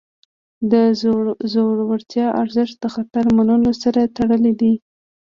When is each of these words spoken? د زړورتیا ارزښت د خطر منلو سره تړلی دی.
د 0.71 0.73
زړورتیا 1.53 2.27
ارزښت 2.41 2.75
د 2.79 2.85
خطر 2.95 3.25
منلو 3.37 3.71
سره 3.83 4.11
تړلی 4.17 4.53
دی. 4.61 4.73